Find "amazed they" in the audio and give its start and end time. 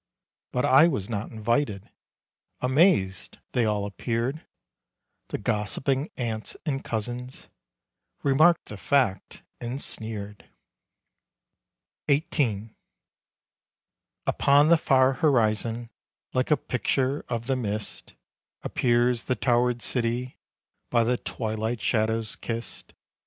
2.59-3.65